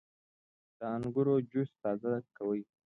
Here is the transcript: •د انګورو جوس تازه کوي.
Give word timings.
•د 0.77 0.79
انګورو 0.95 1.33
جوس 1.51 1.69
تازه 1.81 2.11
کوي. 2.37 2.61